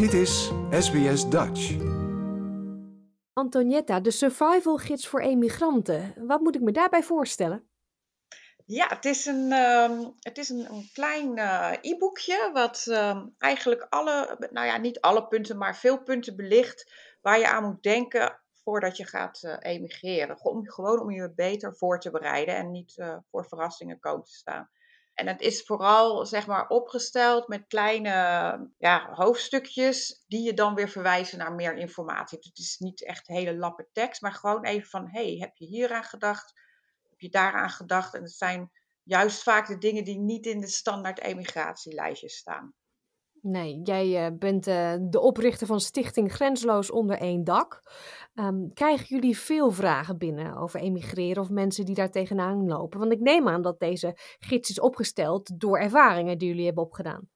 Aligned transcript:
Dit 0.00 0.12
is 0.12 0.50
SBS 0.70 1.28
Dutch. 1.28 1.76
Antonietta, 3.32 4.00
de 4.00 4.10
survival 4.10 4.76
gids 4.76 5.08
voor 5.08 5.20
emigranten. 5.20 6.14
Wat 6.26 6.40
moet 6.40 6.54
ik 6.54 6.60
me 6.60 6.72
daarbij 6.72 7.02
voorstellen? 7.02 7.68
Ja, 8.66 8.88
het 8.88 9.04
is 9.04 9.26
een, 9.26 9.52
ehm, 9.52 10.08
het 10.18 10.38
is 10.38 10.48
een, 10.48 10.72
een 10.72 10.90
klein 10.92 11.38
eh, 11.38 11.72
e-boekje 11.80 12.50
wat 12.52 12.86
ehm, 12.86 13.26
eigenlijk 13.38 13.86
alle, 13.88 14.36
nou 14.50 14.66
ja, 14.66 14.76
niet 14.76 15.00
alle 15.00 15.26
punten, 15.26 15.58
maar 15.58 15.76
veel 15.76 16.02
punten 16.02 16.36
belicht 16.36 16.92
waar 17.20 17.38
je 17.38 17.48
aan 17.48 17.64
moet 17.64 17.82
denken 17.82 18.40
voordat 18.64 18.96
je 18.96 19.06
gaat 19.06 19.42
eh, 19.42 19.56
emigreren. 19.60 20.44
Om, 20.44 20.70
gewoon 20.70 21.00
om 21.00 21.10
je 21.10 21.32
beter 21.34 21.76
voor 21.76 22.00
te 22.00 22.10
bereiden 22.10 22.56
en 22.56 22.70
niet 22.70 22.98
eh, 22.98 23.16
voor 23.30 23.46
verrassingen 23.46 23.98
komen 23.98 24.24
te 24.24 24.34
staan. 24.34 24.70
En 25.20 25.26
het 25.26 25.40
is 25.40 25.62
vooral 25.62 26.26
zeg 26.26 26.46
maar 26.46 26.68
opgesteld 26.68 27.48
met 27.48 27.66
kleine 27.66 28.10
ja, 28.78 29.12
hoofdstukjes 29.14 30.24
die 30.28 30.42
je 30.42 30.54
dan 30.54 30.74
weer 30.74 30.88
verwijzen 30.88 31.38
naar 31.38 31.52
meer 31.52 31.76
informatie. 31.76 32.38
Het 32.38 32.58
is 32.58 32.78
niet 32.78 33.04
echt 33.04 33.26
hele 33.26 33.56
lappe 33.56 33.88
tekst, 33.92 34.22
maar 34.22 34.32
gewoon 34.32 34.64
even 34.64 34.88
van 34.88 35.08
hey, 35.08 35.36
heb 35.38 35.56
je 35.56 35.66
hier 35.66 35.92
aan 35.92 36.04
gedacht? 36.04 36.52
Heb 37.10 37.20
je 37.20 37.28
daaraan 37.28 37.70
gedacht? 37.70 38.14
En 38.14 38.22
het 38.22 38.32
zijn 38.32 38.70
juist 39.02 39.42
vaak 39.42 39.66
de 39.66 39.78
dingen 39.78 40.04
die 40.04 40.18
niet 40.18 40.46
in 40.46 40.60
de 40.60 40.68
standaard 40.68 41.20
emigratielijstjes 41.20 42.36
staan. 42.36 42.74
Nee, 43.42 43.80
jij 43.82 44.30
uh, 44.30 44.38
bent 44.38 44.68
uh, 44.68 44.94
de 45.00 45.20
oprichter 45.20 45.66
van 45.66 45.80
Stichting 45.80 46.32
Grensloos 46.32 46.90
onder 46.90 47.18
één 47.18 47.44
dak. 47.44 47.82
Um, 48.34 48.72
krijgen 48.74 49.06
jullie 49.06 49.38
veel 49.38 49.70
vragen 49.70 50.18
binnen 50.18 50.56
over 50.56 50.80
emigreren 50.80 51.42
of 51.42 51.50
mensen 51.50 51.84
die 51.84 51.94
daar 51.94 52.10
tegenaan 52.10 52.66
lopen? 52.66 52.98
Want 52.98 53.12
ik 53.12 53.20
neem 53.20 53.48
aan 53.48 53.62
dat 53.62 53.78
deze 53.78 54.16
gids 54.38 54.70
is 54.70 54.80
opgesteld 54.80 55.60
door 55.60 55.78
ervaringen 55.78 56.38
die 56.38 56.48
jullie 56.48 56.64
hebben 56.64 56.84
opgedaan. 56.84 57.28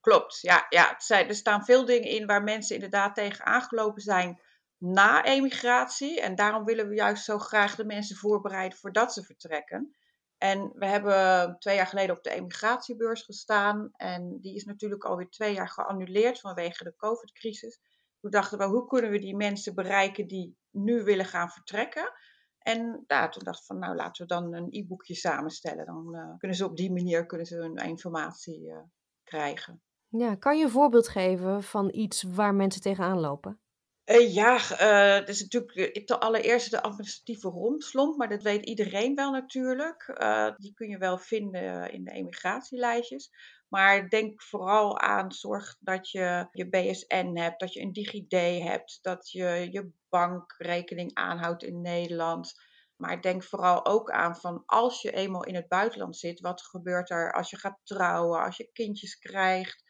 Klopt, 0.00 0.38
ja. 0.40 0.66
ja 0.68 0.98
er 1.08 1.34
staan 1.34 1.64
veel 1.64 1.84
dingen 1.84 2.08
in 2.08 2.26
waar 2.26 2.42
mensen 2.42 2.74
inderdaad 2.74 3.14
tegen 3.14 3.44
aangelopen 3.44 4.02
zijn 4.02 4.40
na 4.78 5.24
emigratie. 5.24 6.20
En 6.20 6.34
daarom 6.34 6.64
willen 6.64 6.88
we 6.88 6.94
juist 6.94 7.24
zo 7.24 7.38
graag 7.38 7.74
de 7.74 7.84
mensen 7.84 8.16
voorbereiden 8.16 8.78
voordat 8.78 9.12
ze 9.12 9.22
vertrekken. 9.22 9.96
En 10.42 10.72
we 10.74 10.86
hebben 10.86 11.56
twee 11.58 11.76
jaar 11.76 11.86
geleden 11.86 12.16
op 12.16 12.22
de 12.22 12.30
emigratiebeurs 12.30 13.22
gestaan. 13.22 13.90
En 13.96 14.38
die 14.40 14.54
is 14.54 14.64
natuurlijk 14.64 15.04
alweer 15.04 15.28
twee 15.28 15.54
jaar 15.54 15.68
geannuleerd 15.68 16.40
vanwege 16.40 16.84
de 16.84 16.96
COVID-crisis. 16.96 17.80
Toen 18.20 18.30
dachten 18.30 18.58
we, 18.58 18.64
hoe 18.64 18.86
kunnen 18.86 19.10
we 19.10 19.18
die 19.18 19.36
mensen 19.36 19.74
bereiken 19.74 20.26
die 20.26 20.56
nu 20.70 21.02
willen 21.02 21.24
gaan 21.24 21.48
vertrekken? 21.48 22.12
En 22.58 23.04
ja, 23.06 23.28
toen 23.28 23.44
dacht 23.44 23.58
ik 23.58 23.64
van, 23.64 23.78
nou 23.78 23.94
laten 23.94 24.22
we 24.22 24.34
dan 24.34 24.54
een 24.54 24.66
e-boekje 24.70 25.14
samenstellen. 25.14 25.86
Dan 25.86 26.14
uh, 26.14 26.38
kunnen 26.38 26.56
ze 26.56 26.64
op 26.64 26.76
die 26.76 26.92
manier 26.92 27.26
kunnen 27.26 27.46
ze 27.46 27.56
hun 27.56 27.76
informatie 27.76 28.60
uh, 28.60 28.78
krijgen. 29.24 29.82
Ja, 30.08 30.34
kan 30.34 30.58
je 30.58 30.64
een 30.64 30.70
voorbeeld 30.70 31.08
geven 31.08 31.62
van 31.62 31.88
iets 31.94 32.22
waar 32.22 32.54
mensen 32.54 32.82
tegenaan 32.82 33.20
lopen? 33.20 33.60
Uh, 34.04 34.34
ja, 34.34 34.54
uh, 34.56 35.18
dat 35.18 35.28
is 35.28 35.42
natuurlijk 35.42 36.06
de 36.06 36.20
allereerste 36.20 36.70
de 36.70 36.82
administratieve 36.82 37.48
romslomp, 37.48 38.16
maar 38.16 38.28
dat 38.28 38.42
weet 38.42 38.64
iedereen 38.64 39.14
wel 39.14 39.30
natuurlijk. 39.30 40.18
Uh, 40.20 40.50
die 40.56 40.74
kun 40.74 40.88
je 40.88 40.98
wel 40.98 41.18
vinden 41.18 41.92
in 41.92 42.04
de 42.04 42.10
emigratielijstjes. 42.10 43.30
Maar 43.68 44.08
denk 44.08 44.42
vooral 44.42 44.98
aan, 45.00 45.32
zorg 45.32 45.76
dat 45.80 46.10
je 46.10 46.48
je 46.52 46.68
BSN 46.68 47.30
hebt, 47.34 47.60
dat 47.60 47.72
je 47.72 47.80
een 47.80 47.92
DigiD 47.92 48.32
hebt, 48.62 48.98
dat 49.02 49.30
je 49.30 49.68
je 49.70 49.90
bankrekening 50.08 51.14
aanhoudt 51.14 51.62
in 51.62 51.80
Nederland. 51.80 52.52
Maar 52.96 53.20
denk 53.20 53.44
vooral 53.44 53.86
ook 53.86 54.10
aan 54.10 54.36
van 54.36 54.62
als 54.66 55.02
je 55.02 55.12
eenmaal 55.12 55.44
in 55.44 55.54
het 55.54 55.68
buitenland 55.68 56.16
zit, 56.16 56.40
wat 56.40 56.62
gebeurt 56.62 57.10
er 57.10 57.32
als 57.32 57.50
je 57.50 57.56
gaat 57.56 57.78
trouwen, 57.84 58.42
als 58.42 58.56
je 58.56 58.70
kindjes 58.72 59.18
krijgt. 59.18 59.84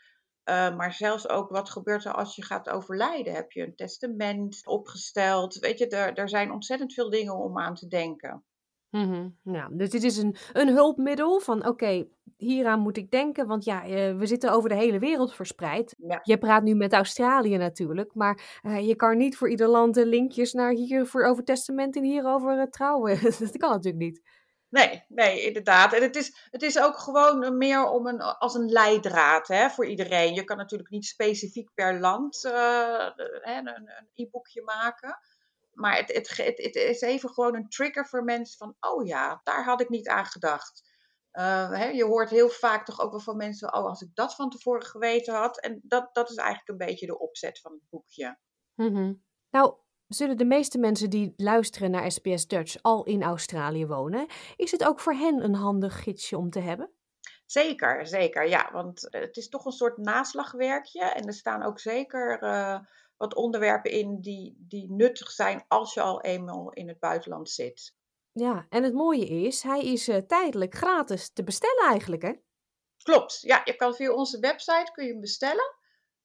Uh, 0.44 0.76
maar 0.76 0.92
zelfs 0.92 1.28
ook 1.28 1.50
wat 1.50 1.70
gebeurt 1.70 2.04
er 2.04 2.12
als 2.12 2.36
je 2.36 2.44
gaat 2.44 2.68
overlijden? 2.68 3.34
Heb 3.34 3.52
je 3.52 3.62
een 3.62 3.76
testament 3.76 4.66
opgesteld? 4.66 5.54
Weet 5.54 5.78
je, 5.78 5.88
er, 5.88 6.14
er 6.14 6.28
zijn 6.28 6.52
ontzettend 6.52 6.94
veel 6.94 7.10
dingen 7.10 7.36
om 7.36 7.58
aan 7.58 7.74
te 7.74 7.86
denken. 7.88 8.44
Mm-hmm. 8.90 9.36
Ja, 9.42 9.68
dus 9.72 9.90
dit 9.90 10.02
is 10.02 10.16
een, 10.16 10.36
een 10.52 10.68
hulpmiddel 10.68 11.40
van 11.40 11.58
oké, 11.58 11.68
okay, 11.68 12.08
hieraan 12.36 12.80
moet 12.80 12.96
ik 12.96 13.10
denken, 13.10 13.46
want 13.46 13.64
ja, 13.64 13.86
uh, 13.86 14.18
we 14.18 14.26
zitten 14.26 14.52
over 14.52 14.68
de 14.68 14.74
hele 14.74 14.98
wereld 14.98 15.34
verspreid. 15.34 15.94
Ja. 15.98 16.20
Je 16.22 16.38
praat 16.38 16.62
nu 16.62 16.74
met 16.74 16.92
Australië 16.92 17.56
natuurlijk, 17.56 18.14
maar 18.14 18.60
uh, 18.62 18.86
je 18.86 18.96
kan 18.96 19.16
niet 19.16 19.36
voor 19.36 19.50
ieder 19.50 19.68
land 19.68 19.96
linkjes 19.96 20.52
naar 20.52 20.72
hier 20.72 21.06
voor 21.06 21.24
over 21.24 21.44
testament 21.44 21.96
en 21.96 22.04
hier 22.04 22.24
over 22.26 22.70
trouwen. 22.70 23.22
dat 23.38 23.56
kan 23.56 23.70
natuurlijk 23.70 24.04
niet. 24.04 24.22
Nee, 24.72 25.04
nee, 25.08 25.42
inderdaad. 25.42 25.92
En 25.92 26.02
het 26.02 26.16
is, 26.16 26.48
het 26.50 26.62
is 26.62 26.78
ook 26.78 26.98
gewoon 26.98 27.58
meer 27.58 27.84
om 27.84 28.06
een, 28.06 28.20
als 28.20 28.54
een 28.54 28.68
leidraad 28.68 29.48
hè, 29.48 29.70
voor 29.70 29.86
iedereen. 29.86 30.34
Je 30.34 30.44
kan 30.44 30.56
natuurlijk 30.56 30.90
niet 30.90 31.06
specifiek 31.06 31.74
per 31.74 32.00
land 32.00 32.44
uh, 32.44 33.10
een, 33.40 33.90
e-boekje 34.14 34.62
maken. 34.62 35.18
Maar 35.72 35.96
het, 35.96 36.12
het, 36.12 36.36
het, 36.36 36.74
is 36.74 37.00
even 37.00 37.30
gewoon 37.30 37.54
een 37.54 37.68
trigger 37.68 38.06
voor 38.06 38.24
mensen 38.24 38.58
van, 38.58 38.76
oh 38.80 39.06
ja, 39.06 39.40
daar 39.42 39.64
had 39.64 39.80
ik 39.80 39.88
niet 39.88 40.08
aan 40.08 40.26
gedacht. 40.26 40.82
Uh, 41.32 41.70
hè, 41.70 41.84
je 41.84 42.04
hoort 42.04 42.30
heel 42.30 42.48
vaak 42.48 42.84
toch 42.84 43.00
ook 43.00 43.10
wel 43.10 43.20
van 43.20 43.36
mensen, 43.36 43.74
oh 43.74 43.84
als 43.84 44.02
ik 44.02 44.14
dat 44.14 44.34
van 44.34 44.50
tevoren 44.50 44.86
geweten 44.86 45.34
had. 45.34 45.60
En 45.60 45.80
dat, 45.82 46.14
dat 46.14 46.30
is 46.30 46.36
eigenlijk 46.36 46.68
een 46.68 46.86
beetje 46.86 47.06
de 47.06 47.18
opzet 47.18 47.60
van 47.60 47.72
het 47.72 47.88
boekje. 47.90 48.38
Mm-hmm. 48.74 49.24
Nou, 49.50 49.76
Zullen 50.14 50.36
de 50.36 50.44
meeste 50.44 50.78
mensen 50.78 51.10
die 51.10 51.34
luisteren 51.36 51.90
naar 51.90 52.12
SBS 52.12 52.46
Dutch 52.46 52.82
al 52.82 53.04
in 53.04 53.22
Australië 53.22 53.86
wonen? 53.86 54.26
Is 54.56 54.70
het 54.70 54.84
ook 54.84 55.00
voor 55.00 55.12
hen 55.12 55.44
een 55.44 55.54
handig 55.54 56.02
gidsje 56.02 56.36
om 56.36 56.50
te 56.50 56.60
hebben? 56.60 56.90
Zeker, 57.46 58.06
zeker. 58.06 58.48
Ja, 58.48 58.70
want 58.72 59.06
het 59.10 59.36
is 59.36 59.48
toch 59.48 59.64
een 59.64 59.72
soort 59.72 59.96
naslagwerkje. 59.96 61.04
En 61.04 61.26
er 61.26 61.32
staan 61.32 61.62
ook 61.62 61.78
zeker 61.78 62.42
uh, 62.42 62.78
wat 63.16 63.34
onderwerpen 63.34 63.90
in 63.90 64.20
die, 64.20 64.56
die 64.58 64.92
nuttig 64.92 65.30
zijn 65.30 65.64
als 65.68 65.94
je 65.94 66.00
al 66.00 66.20
eenmaal 66.20 66.72
in 66.72 66.88
het 66.88 66.98
buitenland 66.98 67.50
zit. 67.50 67.94
Ja, 68.32 68.66
en 68.68 68.82
het 68.82 68.94
mooie 68.94 69.26
is, 69.26 69.62
hij 69.62 69.82
is 69.82 70.08
uh, 70.08 70.16
tijdelijk 70.16 70.74
gratis 70.74 71.32
te 71.32 71.44
bestellen 71.44 71.84
eigenlijk, 71.88 72.22
hè? 72.22 72.32
Klopt, 73.02 73.40
ja. 73.40 73.60
Je 73.64 73.76
kan 73.76 73.94
via 73.94 74.12
onze 74.12 74.38
website 74.38 74.90
kun 74.92 75.04
je 75.04 75.10
hem 75.10 75.20
bestellen. 75.20 75.80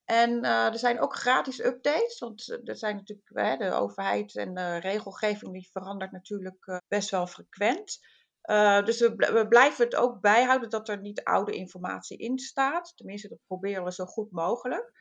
En 0.07 0.44
uh, 0.44 0.66
er 0.66 0.79
zijn 0.79 1.00
ook 1.00 1.16
gratis 1.16 1.63
updates, 1.63 2.19
want 2.19 2.59
er 2.63 2.75
zijn 2.75 2.95
natuurlijk 2.95 3.29
uh, 3.29 3.57
de 3.57 3.75
overheid 3.75 4.35
en 4.35 4.53
de 4.53 4.78
regelgeving 4.78 5.53
die 5.53 5.69
verandert 5.72 6.12
natuurlijk 6.12 6.68
uh, 6.68 6.78
best 6.88 7.09
wel 7.09 7.28
frequent. 7.28 8.00
dus 8.85 9.00
we, 9.00 9.16
we, 9.16 9.45
blijven 9.50 9.85
het 9.85 9.95
ook 9.95 10.22
bijhouden 10.22 10.69
dat 10.69 10.90
er 10.90 11.00
niet 11.00 11.23
oude 11.23 11.51
informatie 11.51 12.18
in 12.18 12.40
staat. 12.40 12.94
Tenminste, 12.95 13.28
dat 13.28 13.40
proberen 13.47 13.84
we 13.84 13.91
zo 13.91 14.06
goed 14.06 14.31
mogelijk. 14.31 14.91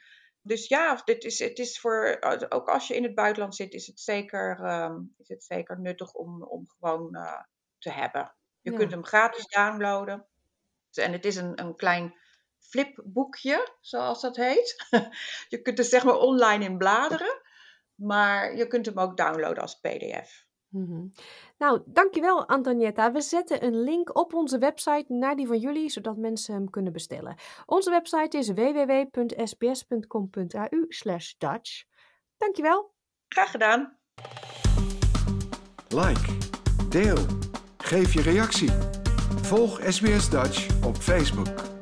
Dus 0.41 0.69
ja, 0.69 1.01
dit 1.05 1.25
is, 1.25 1.39
het 1.39 1.59
is 1.59 1.81
voor, 1.81 2.17
ook 2.49 2.69
als 2.69 2.89
je 2.89 2.95
in 2.95 3.03
het 3.03 3.15
buitenland 3.15 3.55
zit, 3.55 3.73
is 3.73 3.87
het 3.87 4.01
zeker, 4.01 4.61
is 5.17 5.29
het 5.29 5.45
zeker 5.45 5.81
nuttig 5.81 6.13
om, 6.13 6.43
om 6.43 6.69
gewoon 6.69 7.11
te 7.79 7.91
hebben. 7.91 8.35
Je 8.61 8.71
ja. 8.71 8.77
kunt 8.77 8.91
hem 8.91 9.05
gratis 9.05 9.47
downloaden. 9.47 10.27
En 10.93 11.13
het 11.13 11.25
is 11.25 11.37
een, 11.37 11.61
een 11.61 11.77
klein 11.77 12.15
flipboekje, 12.69 13.69
zoals 13.81 14.21
dat 14.21 14.37
heet. 14.37 14.87
je 15.53 15.63
kunt 15.63 15.79
er 15.79 15.85
zeg 15.85 16.05
maar 16.05 16.19
online 16.19 16.65
in 16.65 16.79
bladeren, 16.79 17.41
maar 17.95 18.57
je 18.57 18.67
kunt 18.67 18.87
hem 18.87 18.99
ook 18.99 19.17
downloaden 19.17 19.63
als 19.63 19.75
PDF. 19.81 20.47
Mm-hmm. 20.69 21.13
Nou, 21.59 21.83
dankjewel 21.85 22.49
Antonietta. 22.49 23.13
We 23.13 23.21
zetten 23.21 23.65
een 23.65 23.83
link 23.83 24.19
op 24.19 24.35
onze 24.35 24.59
website 24.59 25.13
naar 25.13 25.37
die 25.37 25.47
van 25.47 25.59
jullie, 25.59 25.91
zodat 25.91 26.17
mensen 26.17 26.55
hem 26.55 26.71
kunnen 26.71 26.93
bestellen. 26.93 27.37
Onze 27.67 27.91
website 27.91 28.39
is 28.39 28.49
www.sbs.com.au 28.49 29.25
slash 30.89 31.33
Dutch. 31.39 31.85
Dankjewel. 32.37 32.95
Graag 33.29 33.51
gedaan. 33.51 33.99
Like, 35.89 36.37
deel, 36.89 37.19
geef 37.79 38.13
je 38.13 38.23
reactie. 38.23 38.71
Volg 39.43 39.81
SBS 39.83 40.31
Dutch 40.31 40.85
op 40.85 40.97
Facebook. 40.97 41.76